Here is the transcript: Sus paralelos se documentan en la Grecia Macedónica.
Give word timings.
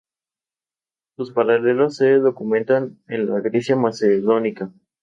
Sus 1.15 1.31
paralelos 1.31 1.97
se 1.97 2.13
documentan 2.17 2.97
en 3.07 3.29
la 3.29 3.39
Grecia 3.39 3.75
Macedónica. 3.75 4.71